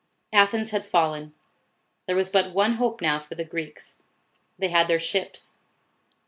Athens 0.33 0.71
had 0.71 0.83
fallen. 0.83 1.31
There 2.07 2.15
was 2.15 2.31
but 2.31 2.55
one 2.55 2.77
hope 2.77 3.01
now 3.03 3.19
for 3.19 3.35
the 3.35 3.45
Greeks, 3.45 4.01
They 4.57 4.69
had 4.69 4.87
their 4.87 4.97
ships. 4.97 5.59